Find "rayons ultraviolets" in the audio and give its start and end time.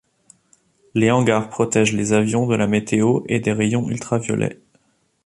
3.53-4.59